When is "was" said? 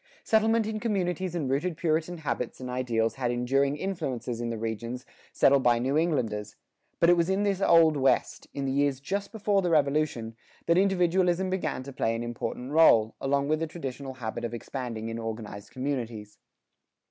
7.15-7.29